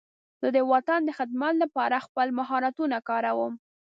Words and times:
زه 0.41 0.47
د 0.55 0.59
وطن 0.71 0.99
د 1.05 1.09
خدمت 1.17 1.53
لپاره 1.63 2.03
خپل 2.05 2.27
مهارتونه 2.39 2.97
کاروم. 3.09 3.53